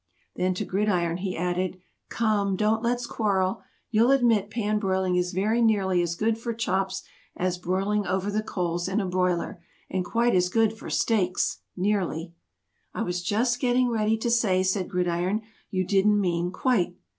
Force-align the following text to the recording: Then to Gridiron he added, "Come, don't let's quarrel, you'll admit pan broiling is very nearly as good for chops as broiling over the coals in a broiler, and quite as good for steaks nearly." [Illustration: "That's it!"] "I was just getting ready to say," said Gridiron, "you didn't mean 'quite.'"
Then 0.35 0.55
to 0.55 0.65
Gridiron 0.65 1.17
he 1.17 1.37
added, 1.37 1.77
"Come, 2.09 2.55
don't 2.55 2.81
let's 2.81 3.05
quarrel, 3.05 3.61
you'll 3.91 4.09
admit 4.09 4.49
pan 4.49 4.79
broiling 4.79 5.15
is 5.15 5.31
very 5.31 5.61
nearly 5.61 6.01
as 6.01 6.15
good 6.15 6.39
for 6.39 6.55
chops 6.55 7.03
as 7.37 7.59
broiling 7.59 8.07
over 8.07 8.31
the 8.31 8.41
coals 8.41 8.87
in 8.87 8.99
a 8.99 9.05
broiler, 9.05 9.61
and 9.91 10.03
quite 10.03 10.33
as 10.33 10.49
good 10.49 10.73
for 10.73 10.89
steaks 10.89 11.59
nearly." 11.77 12.33
[Illustration: 12.95 12.95
"That's 12.95 12.95
it!"] 12.95 12.97
"I 12.97 13.01
was 13.03 13.21
just 13.23 13.59
getting 13.59 13.89
ready 13.91 14.17
to 14.17 14.31
say," 14.31 14.63
said 14.63 14.89
Gridiron, 14.89 15.43
"you 15.69 15.85
didn't 15.85 16.19
mean 16.19 16.51
'quite.'" 16.51 16.95